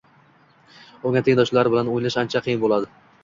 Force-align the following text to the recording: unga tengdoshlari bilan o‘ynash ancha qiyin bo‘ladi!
unga 1.09 1.21
tengdoshlari 1.27 1.73
bilan 1.75 1.93
o‘ynash 1.97 2.19
ancha 2.25 2.41
qiyin 2.47 2.63
bo‘ladi! 2.67 2.91